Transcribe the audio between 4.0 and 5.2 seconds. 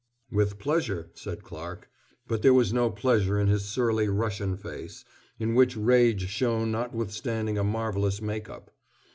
Russian face,